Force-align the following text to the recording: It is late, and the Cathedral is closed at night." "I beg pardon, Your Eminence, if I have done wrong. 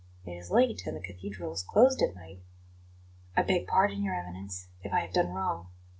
It 0.25 0.31
is 0.31 0.49
late, 0.49 0.87
and 0.87 0.97
the 0.97 0.99
Cathedral 0.99 1.53
is 1.53 1.61
closed 1.61 2.01
at 2.01 2.15
night." 2.15 2.41
"I 3.37 3.43
beg 3.43 3.67
pardon, 3.67 4.01
Your 4.01 4.15
Eminence, 4.15 4.69
if 4.81 4.91
I 4.91 5.01
have 5.01 5.13
done 5.13 5.29
wrong. 5.29 5.67